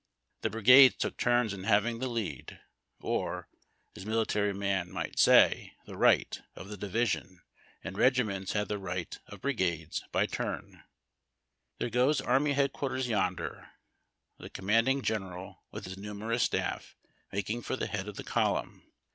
The 0.41 0.49
brigades 0.49 0.95
took 0.95 1.15
turns 1.15 1.53
in 1.53 1.63
having 1.65 1.99
the 1.99 2.07
lead— 2.09 2.59
or, 3.01 3.47
as 3.95 4.03
mili 4.03 4.25
tary 4.25 4.51
men 4.51 4.91
say, 5.15 5.73
the 5.85 5.95
right— 5.95 6.41
of 6.55 6.69
the 6.69 6.75
division, 6.75 7.43
and 7.83 7.95
regiments 7.95 8.53
had 8.53 8.67
the 8.67 8.79
right 8.79 9.15
of 9.27 9.41
brigades 9.41 10.03
by 10.11 10.25
turns. 10.25 10.77
There 11.77 11.91
goes 11.91 12.19
army 12.19 12.53
headquarters 12.53 13.07
yonder— 13.07 13.69
the 14.39 14.49
command 14.49 14.87
ing 14.87 15.03
general, 15.03 15.65
with 15.69 15.85
his 15.85 15.99
numerous 15.99 16.41
staff— 16.41 16.95
making 17.31 17.61
for 17.61 17.75
the 17.75 17.85
head 17.85 18.07
of 18.07 18.15
the 18.15 18.23
column. 18.23 18.81